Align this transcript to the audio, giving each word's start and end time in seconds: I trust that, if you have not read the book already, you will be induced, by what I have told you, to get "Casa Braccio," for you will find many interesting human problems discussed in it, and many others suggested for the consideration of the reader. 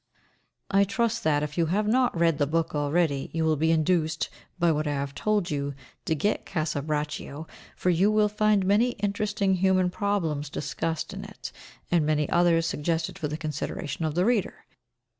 I 0.71 0.83
trust 0.83 1.23
that, 1.25 1.43
if 1.43 1.59
you 1.59 1.67
have 1.67 1.87
not 1.87 2.17
read 2.17 2.39
the 2.39 2.47
book 2.47 2.73
already, 2.73 3.29
you 3.35 3.43
will 3.45 3.55
be 3.55 3.69
induced, 3.69 4.29
by 4.57 4.71
what 4.71 4.87
I 4.87 4.93
have 4.93 5.13
told 5.13 5.51
you, 5.51 5.75
to 6.05 6.15
get 6.15 6.43
"Casa 6.43 6.81
Braccio," 6.81 7.45
for 7.75 7.91
you 7.91 8.09
will 8.09 8.27
find 8.27 8.65
many 8.65 8.93
interesting 8.93 9.53
human 9.57 9.91
problems 9.91 10.49
discussed 10.49 11.13
in 11.13 11.23
it, 11.23 11.51
and 11.91 12.03
many 12.03 12.27
others 12.31 12.65
suggested 12.65 13.19
for 13.19 13.27
the 13.27 13.37
consideration 13.37 14.03
of 14.03 14.15
the 14.15 14.25
reader. 14.25 14.65